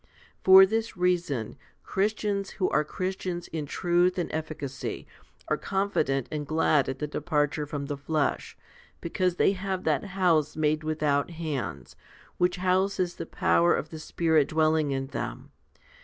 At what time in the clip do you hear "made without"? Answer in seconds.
10.55-11.29